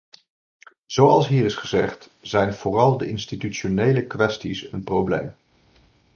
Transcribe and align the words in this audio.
Zoals 0.85 1.27
hier 1.27 1.45
is 1.45 1.55
gezegd, 1.55 2.09
zijn 2.21 2.53
vooral 2.53 2.97
de 2.97 3.07
institutionele 3.09 4.07
kwesties 4.07 4.71
een 4.71 4.83
probleem. 4.83 5.35